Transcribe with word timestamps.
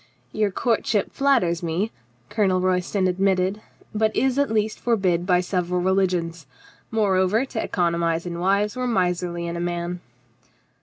"Your 0.31 0.49
courtship 0.49 1.11
flatters 1.11 1.61
me," 1.61 1.91
Colonel 2.29 2.59
Royston 2.59 3.07
ad 3.07 3.19
mitted, 3.19 3.61
"but 3.93 4.15
is 4.15 4.39
at 4.39 4.49
least 4.51 4.79
forbid 4.79 5.27
by 5.27 5.41
several 5.41 5.79
religions. 5.79 6.47
Moreover, 6.89 7.45
to 7.45 7.63
economize 7.63 8.25
in 8.25 8.39
wives 8.39 8.75
were 8.75 8.87
miserly 8.87 9.45
in 9.45 9.55
a 9.55 9.59
man." 9.59 9.99